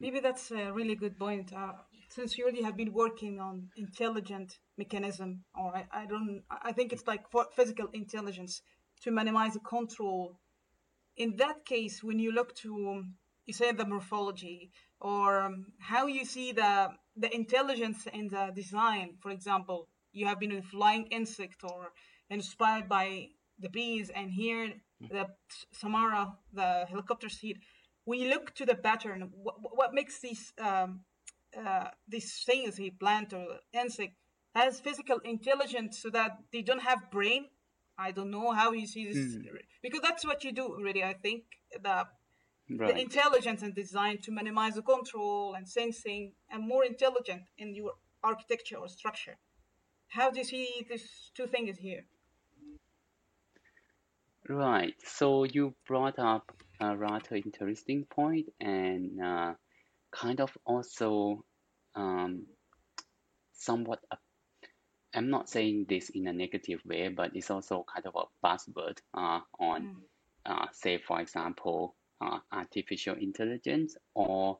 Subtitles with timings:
[0.00, 1.52] maybe that's a really good point.
[1.52, 1.72] Uh,
[2.08, 6.92] since you already have been working on intelligent mechanism, or I, I don't, I think
[6.92, 8.62] it's like for physical intelligence
[9.02, 10.36] to minimize the control.
[11.16, 13.14] In that case, when you look to, um,
[13.46, 19.16] you say the morphology, or um, how you see the the intelligence in the design.
[19.20, 21.92] For example, you have been a flying insect or
[22.28, 23.28] inspired by
[23.58, 25.26] the bees, and here the
[25.72, 27.58] Samara, the helicopter seat.
[28.04, 31.00] When you look to the pattern, what, what makes these um,
[31.56, 34.14] uh, these things, a plant or insect,
[34.54, 37.46] has physical intelligence so that they don't have brain?
[37.98, 39.44] I don't know how you see this mm.
[39.82, 41.04] because that's what you do already.
[41.04, 41.42] I think
[41.82, 42.06] the
[42.78, 42.94] right.
[42.94, 47.92] the intelligence and design to minimize the control and sensing and more intelligent in your
[48.22, 49.36] architecture or structure.
[50.08, 52.04] How do you see these two things here?
[54.48, 54.94] Right.
[55.04, 59.54] So you brought up a rather interesting point and uh,
[60.10, 61.44] kind of also
[61.94, 62.46] um,
[63.52, 64.00] somewhat.
[64.10, 64.16] i
[65.12, 68.98] I'm not saying this in a negative way, but it's also kind of a buzzword
[69.12, 69.96] uh, on, mm.
[70.46, 74.58] uh, say, for example, uh, artificial intelligence or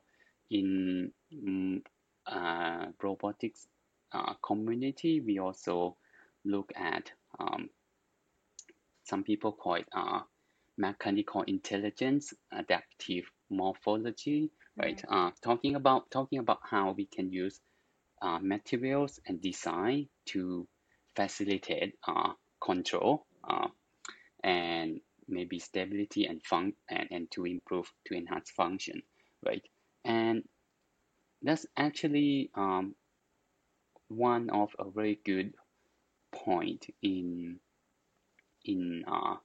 [0.49, 1.11] in
[1.47, 1.81] um,
[2.27, 3.67] uh, robotics
[4.11, 5.95] uh, community, we also
[6.43, 7.69] look at um,
[9.05, 10.19] some people call it uh,
[10.81, 14.97] mechanical intelligence, adaptive morphology, right?
[14.97, 15.27] Mm-hmm.
[15.27, 17.59] Uh, talking about talking about how we can use
[18.21, 20.67] uh, materials and design to
[21.15, 23.67] facilitate uh, control uh,
[24.43, 29.01] and maybe stability and fun and, and to improve to enhance function,
[29.45, 29.63] right?
[30.03, 30.43] And
[31.43, 32.95] that's actually um,
[34.07, 35.53] one of a very good
[36.31, 37.59] point in
[38.65, 39.35] in uh,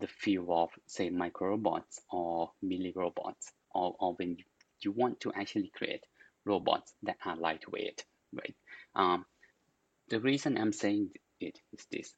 [0.00, 4.36] the field of say micro robots or milli robots or, or when
[4.82, 6.04] you, want to actually create
[6.44, 8.54] robots that are lightweight right?
[8.94, 9.26] Um,
[10.08, 12.14] the reason i'm saying it is this.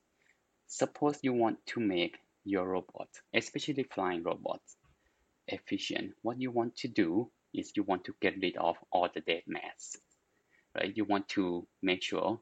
[0.66, 4.76] Suppose you want to make your robot especially flying robots
[5.48, 6.12] efficient.
[6.22, 9.42] What you want to do is you want to get rid of all the dead
[9.46, 9.96] mass
[10.74, 10.92] right?
[10.96, 12.40] You want to make sure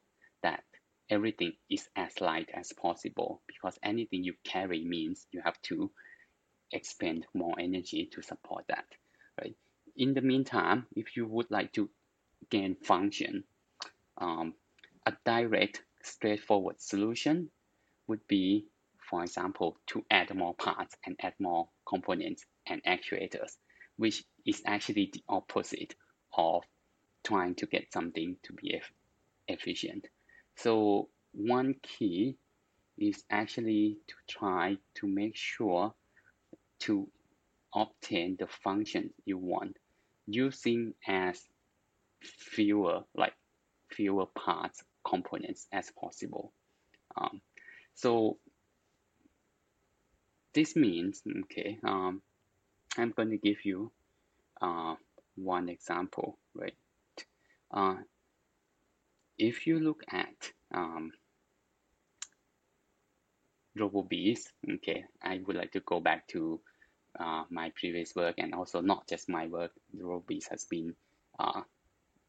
[1.10, 5.90] everything is as light as possible because anything you carry means you have to
[6.72, 8.86] expend more energy to support that
[9.40, 9.56] right?
[9.96, 11.90] In the meantime if you would like to
[12.48, 13.44] gain function
[14.18, 14.54] um,
[15.06, 17.50] a direct straightforward solution
[18.06, 18.66] would be
[19.10, 23.56] for example to add more parts and add more components and actuators
[23.96, 25.94] which is actually the opposite
[26.36, 26.62] of
[27.24, 28.80] trying to get something to be
[29.48, 30.06] efficient
[30.62, 32.36] so one key
[32.98, 35.94] is actually to try to make sure
[36.80, 37.08] to
[37.74, 39.76] obtain the function you want
[40.26, 41.40] using as
[42.22, 43.32] fewer like
[43.88, 46.52] fewer parts components as possible.
[47.16, 47.40] Um,
[47.94, 48.36] so
[50.52, 52.20] this means okay um,
[52.98, 53.92] I'm going to give you
[54.60, 54.96] uh,
[55.36, 56.74] one example right?
[57.72, 57.94] Uh,
[59.40, 61.12] if you look at um,
[63.78, 64.40] RoboBees,
[64.74, 66.60] okay, I would like to go back to
[67.18, 69.72] uh, my previous work and also not just my work.
[69.96, 70.94] RoboBees has been
[71.38, 71.62] uh,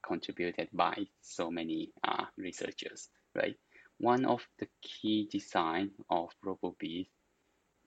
[0.01, 3.57] contributed by so many uh, researchers, right?
[3.99, 7.07] One of the key design of RoboBees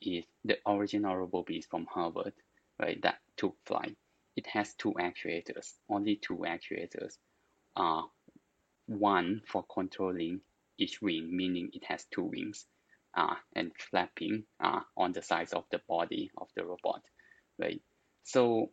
[0.03, 2.35] is the original RoboBees from Harvard,
[2.79, 3.01] right?
[3.03, 3.97] That took flight.
[4.37, 7.17] It has two actuators, only two actuators.
[7.75, 8.03] Uh,
[8.87, 10.41] one for controlling
[10.79, 12.67] each wing, meaning it has two wings,
[13.17, 17.03] uh, and flapping uh, on the sides of the body of the robot,
[17.59, 17.81] right?
[18.25, 18.71] So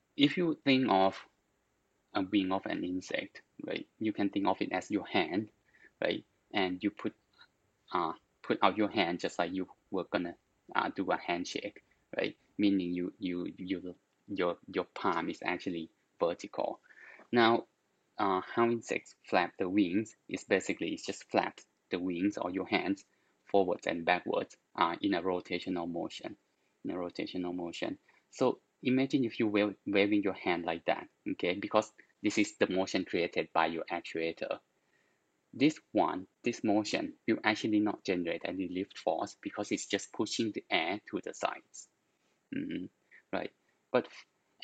[0.16, 1.16] if you think of
[2.14, 5.48] a wing of an insect, right, you can think of it as your hand,
[6.02, 6.24] right?
[6.52, 7.14] And you put
[7.92, 8.12] uh,
[8.42, 10.34] put out your hand just like you were gonna
[10.74, 11.82] uh, do a handshake,
[12.16, 12.36] right?
[12.58, 13.94] Meaning you you you
[14.28, 15.90] your your palm is actually
[16.20, 16.80] vertical.
[17.32, 17.64] Now
[18.18, 22.66] uh, how insects flap the wings is basically it's just flaps the wings or your
[22.66, 23.04] hands
[23.50, 26.36] forwards and backwards uh, in a rotational motion
[26.84, 27.98] in a rotational motion.
[28.30, 31.90] So imagine if you were waving your hand like that okay because
[32.22, 34.58] this is the motion created by your actuator.
[35.52, 40.52] This one this motion will actually not generate any lift force because it's just pushing
[40.54, 41.88] the air to the sides.
[42.54, 42.88] Mm -hmm.
[43.32, 43.52] right.
[43.92, 44.08] But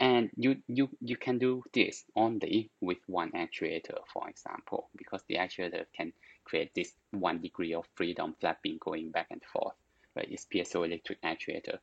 [0.00, 5.37] and you, you, you can do this only with one actuator, for example, because the
[5.37, 6.12] actuator can
[6.44, 9.75] create this one degree of freedom flapping going back and forth,
[10.17, 10.29] right?
[10.31, 11.79] It's piezoelectric actuator.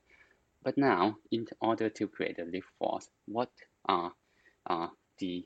[0.63, 3.51] but now, in order to create a lift force, what
[3.85, 4.13] are
[4.67, 4.87] uh,
[5.19, 5.45] the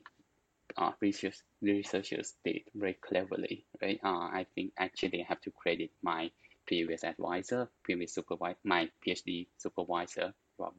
[0.76, 4.00] uh, research, researchers did very cleverly, right?
[4.04, 6.30] Uh, I think actually I have to credit my
[6.66, 10.74] previous advisor, previous supervisor, my PhD supervisor, Rob.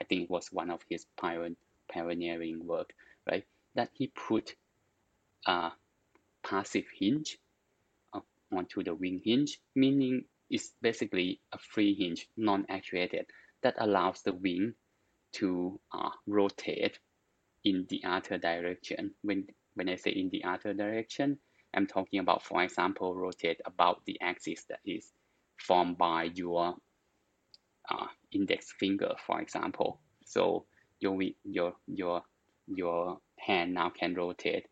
[0.00, 2.92] I think it was one of his pioneering work,
[3.30, 3.44] right?
[3.74, 4.54] That he put
[5.46, 5.72] a
[6.44, 7.38] passive hinge
[8.52, 13.26] onto the wing hinge, meaning it's basically a free hinge, non-actuated,
[13.62, 14.74] that allows the wing
[15.32, 16.98] to uh, rotate
[17.64, 19.12] in the other direction.
[19.22, 21.38] When, when I say in the other direction,
[21.74, 25.12] I'm talking about, for example, rotate about the axis that is
[25.58, 26.76] formed by your
[27.90, 28.06] uh,
[28.36, 30.00] index finger, for example.
[30.24, 30.66] So
[31.00, 32.22] your, your, your,
[32.68, 34.66] your hand now can rotate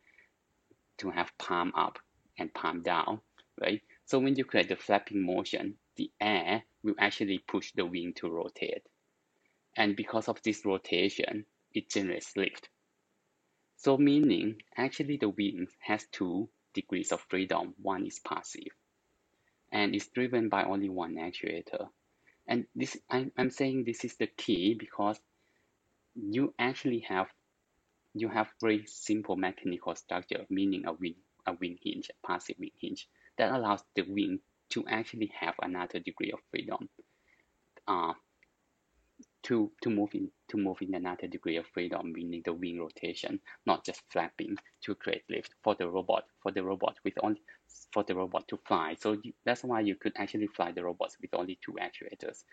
[0.98, 1.98] to have palm up
[2.38, 3.20] and palm down,
[3.60, 3.82] right?
[4.06, 8.28] So when you create the flapping motion, the air will actually push the wing to
[8.30, 8.82] rotate.
[9.76, 12.68] And because of this rotation, it generates lift.
[13.76, 17.74] So meaning actually the wing has two degrees of freedom.
[17.82, 18.72] One is passive
[19.72, 21.88] and is driven by only one actuator.
[22.46, 25.18] And this I'm, I'm saying this is the key because
[26.14, 27.28] you actually have
[28.14, 32.70] you have very simple mechanical structure, meaning a wing a wing hinge, a passive wing
[32.80, 33.08] hinge,
[33.38, 36.88] that allows the wing to actually have another degree of freedom.
[37.86, 38.14] Uh,
[39.44, 43.40] to to move in to move in another degree of freedom, meaning the wing rotation,
[43.66, 47.40] not just flapping to create lift for the robot for the robot with only
[47.92, 48.96] for the robot to fly.
[49.00, 52.44] So you, that's why you could actually fly the robots with only two actuators.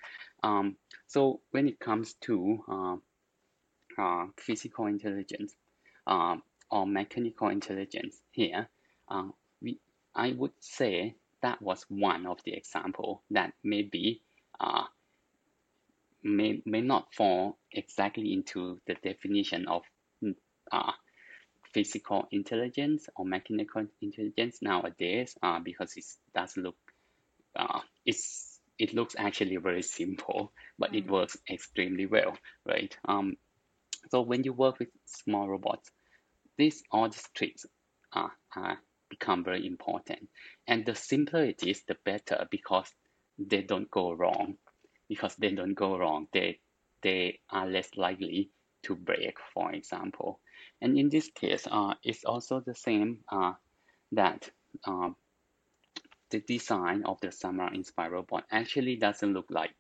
[0.44, 0.76] Um,
[1.08, 2.96] so when it comes to uh,
[3.98, 5.56] uh, physical intelligence
[6.08, 6.38] uh,
[6.70, 8.68] or mechanical intelligence here,
[9.10, 9.30] uh,
[9.62, 9.80] we
[10.16, 14.22] I would say that was one of the example that maybe
[14.60, 14.84] uh,
[16.24, 19.84] may, may not fall exactly into the definition of
[20.72, 20.92] uh,
[21.74, 26.76] physical intelligence or mechanical intelligence nowadays uh, because it does look
[27.56, 30.98] uh, it's it looks actually very simple but mm.
[30.98, 32.98] it works extremely well right?
[33.08, 33.36] Um
[34.10, 35.90] so when you work with small robots
[36.58, 37.66] these all these tricks
[38.14, 38.80] are, are
[39.12, 40.30] become very important.
[40.68, 42.90] And the simpler it is the better because
[43.38, 44.58] they don't go wrong
[45.12, 46.28] because they don't go wrong.
[46.32, 46.60] They
[47.04, 48.50] they are less likely
[48.84, 50.40] to break, for example.
[50.80, 53.54] And in this case, uh, it's also the same uh,
[54.14, 54.50] that
[54.86, 55.10] uh,
[56.30, 59.72] the design of the Samara inspired robot actually doesn't look like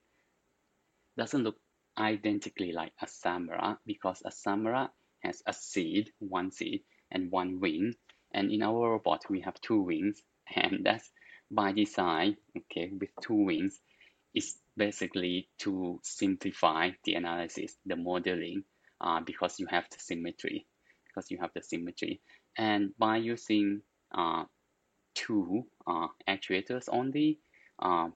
[1.17, 1.55] doesn't look
[1.97, 4.91] identically like a Samara because a Samara
[5.23, 7.93] has a seed, one seed, and one wing.
[8.33, 10.21] And in our robot, we have two wings,
[10.53, 11.09] and that's
[11.49, 13.79] by design, okay, with two wings.
[14.33, 18.63] It's basically to simplify the analysis, the modeling,
[18.99, 20.65] uh, because you have the symmetry,
[21.05, 22.19] because you have the symmetry.
[22.57, 24.45] And by using uh,
[25.13, 27.37] two uh, actuators only,
[27.77, 28.07] uh,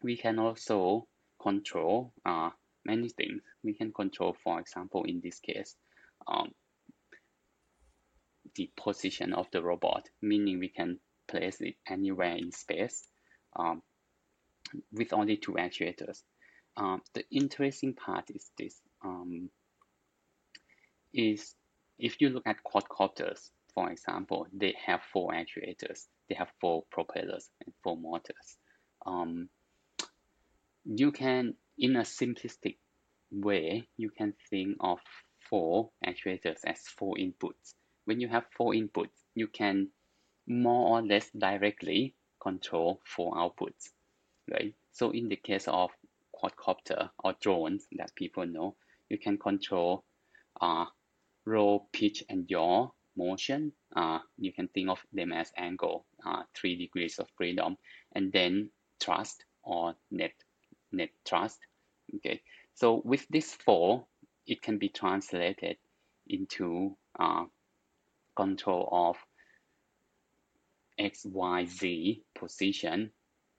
[0.00, 1.08] we can also
[1.42, 2.50] control uh,
[2.84, 3.42] many things.
[3.64, 5.74] We can control, for example, in this case,
[6.28, 6.52] um,
[8.54, 13.08] the position of the robot, meaning we can place it anywhere in space.
[13.56, 13.82] Um,
[14.92, 16.22] with only two actuators.
[16.76, 19.50] Um, the interesting part is this, um,
[21.12, 21.54] is
[21.98, 27.50] if you look at quadcopters, for example, they have four actuators, they have four propellers
[27.64, 28.56] and four motors.
[29.04, 29.48] Um,
[30.84, 32.76] you can, in a simplistic
[33.30, 34.98] way, you can think of
[35.48, 37.74] four actuators as four inputs.
[38.04, 39.88] When you have four inputs, you can
[40.46, 43.90] more or less directly control four outputs
[44.50, 44.74] right?
[44.92, 45.90] So in the case of
[46.34, 48.76] quadcopter or drones that people know,
[49.08, 50.04] you can control
[50.60, 50.86] uh,
[51.44, 53.72] roll, pitch, and yaw motion.
[53.94, 57.76] Uh, you can think of them as angle, uh, three degrees of freedom,
[58.14, 58.70] and then
[59.00, 60.32] thrust or net
[60.92, 61.58] net thrust.
[62.16, 62.40] Okay,
[62.74, 64.06] so with this four,
[64.46, 65.76] it can be translated
[66.26, 67.44] into uh,
[68.36, 69.16] control of
[70.98, 73.10] x, y, z position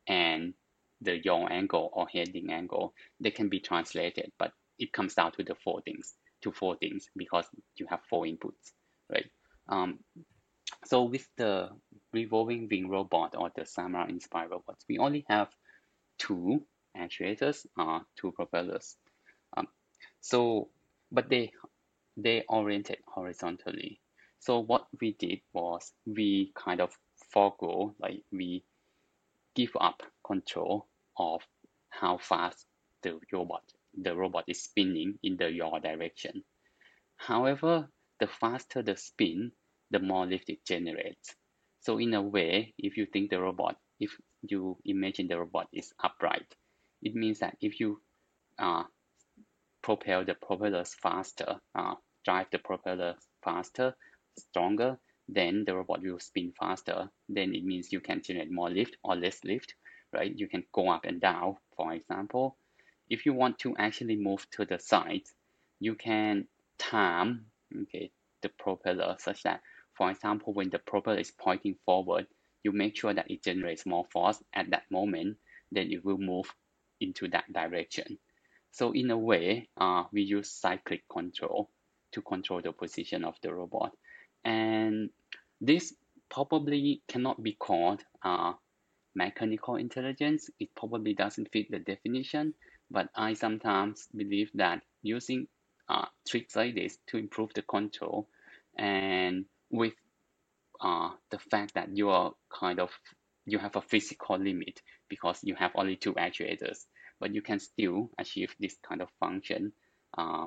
[0.08, 0.54] and
[1.02, 5.44] the yaw angle or heading angle, they can be translated, but it comes down to
[5.44, 8.72] the four things, to four things because you have four inputs,
[9.12, 9.26] right?
[9.70, 10.00] Um,
[10.86, 11.70] so with the
[12.14, 15.50] revolving wing robot or the Samara inspired robots, we only have
[16.18, 16.64] two
[16.98, 18.96] actuators, uh, two propellers.
[19.58, 19.68] Um,
[20.22, 20.70] so,
[21.12, 21.52] but they
[22.18, 24.00] they oriented horizontally.
[24.40, 26.92] So what we did was we kind of
[27.32, 28.64] forego, like we
[29.56, 30.88] give up control
[31.18, 31.42] of
[31.90, 32.66] how fast
[33.04, 33.64] the robot
[33.98, 36.44] the robot is spinning in the yaw direction.
[37.18, 37.90] However,
[38.20, 39.52] the faster the spin,
[39.90, 41.36] the more lift it generates.
[41.82, 44.12] So in a way, if you think the robot, if
[44.44, 46.56] you imagine the robot is upright,
[47.02, 48.02] it means that if you
[48.60, 48.84] uh,
[49.82, 53.96] propel the propellers faster, uh, drive the propeller faster,
[54.38, 57.10] stronger, then the robot will spin faster.
[57.28, 59.74] Then it means you can generate more lift or less lift,
[60.14, 60.34] right?
[60.36, 62.58] You can go up and down, for example.
[63.10, 65.24] If you want to actually move to the side,
[65.80, 67.46] you can time
[67.84, 69.62] okay, the propeller such that,
[69.94, 72.28] for example, when the propeller is pointing forward,
[72.64, 75.38] you make sure that it generates more force at that moment,
[75.72, 76.54] then it will move
[77.00, 78.18] into that direction.
[78.72, 81.70] So in a way, uh, we use cyclic control
[82.14, 83.92] to control the position of the robot.
[84.46, 85.10] And
[85.60, 85.94] this
[86.30, 88.54] probably cannot be called uh,
[89.16, 90.50] mechanical intelligence.
[90.60, 92.54] It probably doesn't fit the definition,
[92.90, 95.48] but I sometimes believe that using
[95.90, 98.28] uh, tricks like this to improve the control
[98.78, 99.94] and with
[100.80, 102.90] uh, the fact that you are kind of
[103.46, 106.86] you have a physical limit because you have only two actuators
[107.20, 109.72] but you can still achieve this kind of function
[110.18, 110.46] uh,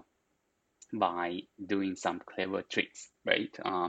[0.92, 3.88] by doing some clever tricks right uh,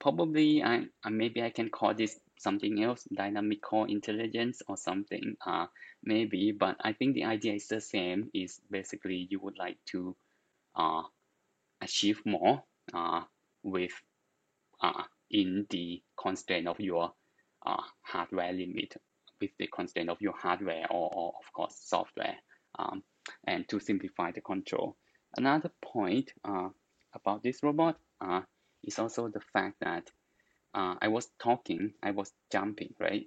[0.00, 5.66] probably I, maybe I can call this something else dynamical intelligence or something uh,
[6.04, 10.16] maybe but I think the idea is the same is basically you would like to
[10.74, 11.02] uh,
[11.80, 12.62] achieve more
[12.92, 13.22] uh,
[13.62, 13.92] with
[14.80, 17.12] uh, in the constraint of your
[17.64, 18.94] uh, hardware limit
[19.40, 22.36] with the constraint of your hardware or, or of course software
[22.78, 23.02] um,
[23.46, 24.96] and to simplify the control.
[25.36, 26.68] Another point uh,
[27.14, 28.42] about this robot uh,
[28.84, 30.10] is also the fact that
[30.76, 33.26] uh, I was talking, I was jumping, right,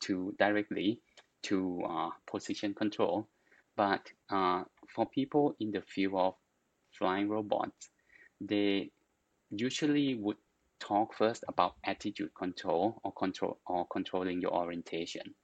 [0.00, 1.00] to directly
[1.44, 3.28] to uh, position control.
[3.76, 6.34] But uh, for people in the field of
[6.98, 7.90] flying robots,
[8.40, 8.90] they
[9.50, 10.36] usually would
[10.80, 15.34] talk first about attitude control or control or controlling your orientation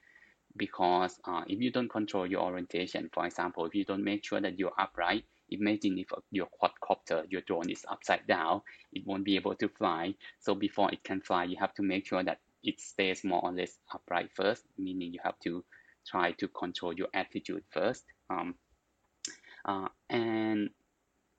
[0.56, 4.40] because uh, if you don't control your orientation for example if you don't make sure
[4.40, 9.36] that you're upright imagine if your quadcopter your drone is upside down it won't be
[9.36, 10.14] able to fly.
[10.40, 13.52] So before it can fly you have to make sure that it stays more or
[13.52, 15.64] less upright first meaning you have to
[16.06, 18.04] try to control your attitude first.
[18.30, 18.54] Um,
[19.64, 20.70] uh, and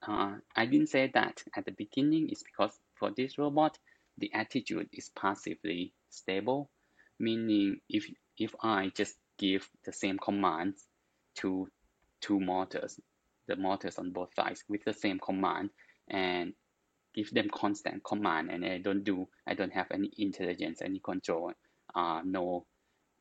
[0.08, 2.30] uh, I didn't say that at the beginning.
[2.30, 3.78] Is because for this robot,
[4.18, 6.70] the attitude is passively stable,
[7.20, 10.86] meaning if, if I just give the same commands
[11.36, 11.68] to
[12.22, 13.00] two motors,
[13.48, 15.70] the motors on both sides with the same command
[16.10, 16.54] and
[17.16, 18.50] give them constant command.
[18.52, 21.54] And I don't do, I don't have any intelligence, any control,
[21.96, 22.66] uh, no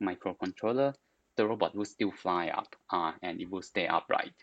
[0.03, 0.95] microcontroller,
[1.37, 4.35] the robot will still fly up uh, and it will stay upright.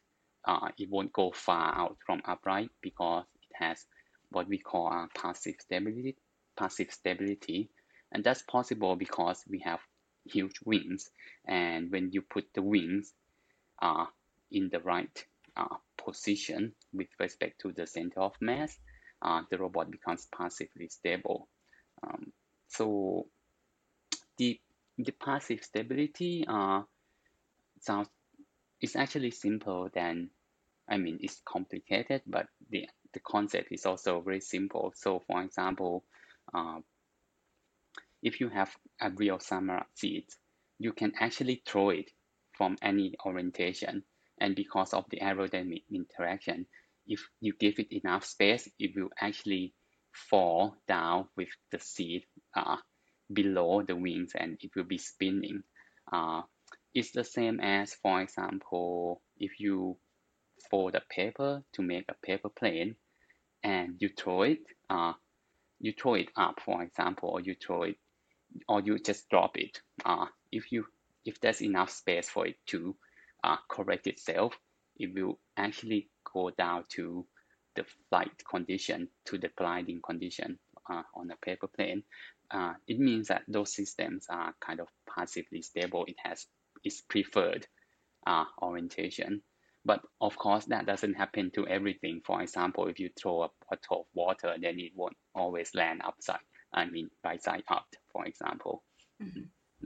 [0.46, 3.86] Uh, it won't go far out from upright because it has
[4.32, 6.16] what we call uh, passive stability
[6.60, 7.70] passive stability.
[8.12, 9.80] And that's possible because we have
[10.26, 11.10] huge wings.
[11.48, 13.14] And when you put the wings
[13.82, 14.06] uh,
[14.52, 15.26] in the right
[15.98, 18.78] position with respect to the center of mass
[19.22, 21.48] uh, the robot becomes passively stable.
[22.04, 22.32] Um,
[22.68, 23.28] so
[24.38, 24.60] the
[24.98, 26.84] the passive stability uh,
[27.82, 28.10] sounds
[28.82, 30.30] it's actually simple than
[30.88, 34.94] I mean it's complicated but the the concept is also very simple.
[34.96, 36.06] So for example
[36.54, 36.80] uh,
[38.22, 40.26] if you have a real samara seed
[40.78, 42.12] you can actually throw it
[42.54, 44.04] from any orientation
[44.40, 46.66] and because of the aerodynamic interaction
[47.08, 49.74] if you give it enough space it will actually
[50.14, 52.24] fall down with the seed
[52.56, 52.78] uh,
[53.32, 55.64] below the wings and it will be spinning
[56.12, 56.42] uh,
[56.94, 59.98] it's the same as, for example, if you
[60.70, 62.96] fold a paper to make a paper plane
[63.64, 65.14] and you throw it, uh,
[65.80, 67.96] you throw it up, for example, or you throw it,
[68.68, 69.80] or you just drop it.
[70.04, 70.86] Uh, if you
[71.26, 72.96] if there's enough space for it to
[73.44, 74.54] uh, correct itself,
[74.98, 77.26] it will actually go down to
[77.76, 82.04] the flight condition, to the gliding condition uh, on a paper plane.
[82.52, 86.06] Uh, it means that those systems are kind of passively stable.
[86.08, 86.46] It has
[86.84, 87.68] is preferred
[88.26, 89.42] uh, orientation.
[89.86, 92.22] But of course, that doesn't happen to everything.
[92.26, 96.40] For example, if you throw a bottle of water, then it won't always land upside,
[96.74, 98.84] I mean, by side up, for example.
[99.24, 99.44] Mm-hmm.